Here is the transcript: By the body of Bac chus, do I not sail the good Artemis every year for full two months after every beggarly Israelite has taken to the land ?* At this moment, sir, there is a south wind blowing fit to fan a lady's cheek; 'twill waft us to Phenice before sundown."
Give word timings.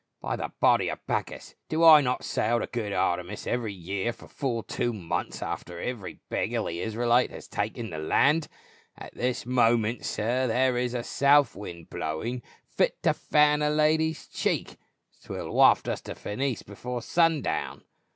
By 0.19 0.35
the 0.35 0.51
body 0.59 0.89
of 0.89 1.05
Bac 1.05 1.29
chus, 1.29 1.53
do 1.69 1.83
I 1.83 2.01
not 2.01 2.23
sail 2.23 2.57
the 2.57 2.65
good 2.65 2.91
Artemis 2.91 3.45
every 3.45 3.71
year 3.75 4.11
for 4.11 4.27
full 4.27 4.63
two 4.63 4.93
months 4.93 5.43
after 5.43 5.79
every 5.79 6.21
beggarly 6.27 6.79
Israelite 6.79 7.29
has 7.29 7.47
taken 7.47 7.91
to 7.91 7.97
the 7.99 8.03
land 8.03 8.47
?* 8.03 8.47
At 8.97 9.13
this 9.13 9.45
moment, 9.45 10.03
sir, 10.03 10.47
there 10.47 10.75
is 10.75 10.95
a 10.95 11.03
south 11.03 11.55
wind 11.55 11.91
blowing 11.91 12.41
fit 12.65 13.03
to 13.03 13.13
fan 13.13 13.61
a 13.61 13.69
lady's 13.69 14.25
cheek; 14.27 14.77
'twill 15.23 15.51
waft 15.51 15.87
us 15.87 16.01
to 16.01 16.15
Phenice 16.15 16.63
before 16.65 17.03
sundown." 17.03 17.83